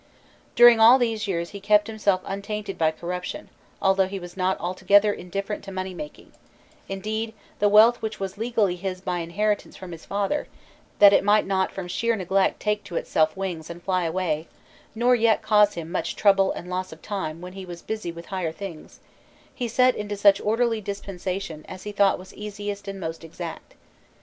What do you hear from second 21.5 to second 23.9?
as he thought was easiest and most exact.